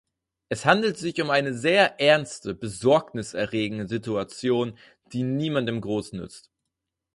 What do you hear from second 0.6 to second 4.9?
handelt sich um eine sehr ernste, Besorgnis erregende Situation,